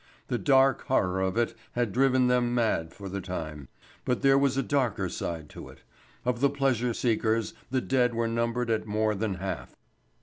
The 0.29 0.39
dark 0.39 0.87
horror 0.87 1.21
of 1.21 1.37
it 1.37 1.55
had 1.73 1.91
driven 1.91 2.25
them 2.25 2.55
mad 2.55 2.91
for 2.91 3.07
the 3.07 3.21
time. 3.21 3.67
But 4.03 4.23
there 4.23 4.35
was 4.35 4.57
a 4.57 4.63
darker 4.63 5.09
side 5.09 5.47
to 5.49 5.69
it; 5.69 5.83
of 6.25 6.39
the 6.39 6.49
pleasure 6.49 6.91
seekers 6.95 7.53
the 7.69 7.81
dead 7.81 8.15
were 8.15 8.27
numbered 8.27 8.71
at 8.71 8.87
more 8.87 9.13
than 9.13 9.35
half. 9.35 9.75